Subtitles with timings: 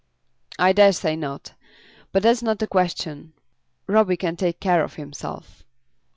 [0.57, 1.53] "I dare say not.
[2.11, 3.33] But that's not the question.
[3.85, 5.63] Roby can take care of himself."